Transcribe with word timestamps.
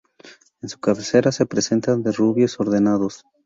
En 0.63 0.69
su 0.69 0.79
cabecera 0.79 1.31
se 1.31 1.45
presentan 1.45 2.01
derrubios 2.01 2.59
ordenados. 2.59 3.23